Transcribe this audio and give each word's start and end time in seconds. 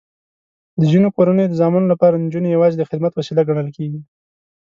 د 0.79 0.81
ځینو 0.91 1.07
کورنیو 1.15 1.51
د 1.51 1.53
زامنو 1.61 1.91
لپاره 1.93 2.21
نجونې 2.25 2.49
یواځې 2.51 2.75
د 2.79 2.83
خدمت 2.89 3.11
وسیله 3.15 3.41
ګڼل 3.49 3.69
کېږي. 3.77 4.01